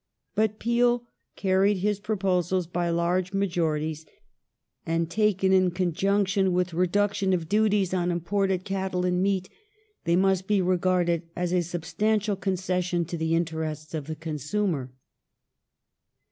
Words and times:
^ 0.01 0.03
But 0.33 0.57
Peel 0.57 1.05
carried 1.35 1.77
his 1.77 1.99
pro 1.99 2.17
posals 2.17 2.65
by 2.65 2.89
large 2.89 3.33
majorities, 3.33 4.03
and, 4.83 5.07
taken 5.11 5.53
in 5.53 5.69
conjunction 5.69 6.53
with 6.53 6.73
reduction 6.73 7.33
of 7.33 7.47
duties 7.47 7.93
on 7.93 8.09
imported 8.09 8.65
cattle 8.65 9.05
and 9.05 9.21
meat, 9.21 9.47
they 10.05 10.15
must 10.15 10.47
be 10.47 10.59
regarded 10.59 11.29
as 11.35 11.53
a 11.53 11.61
substantial 11.61 12.35
concession 12.35 13.05
to 13.05 13.15
the 13.15 13.35
interests 13.35 13.93
of 13.93 14.07
the 14.07 14.15
consumer. 14.15 14.91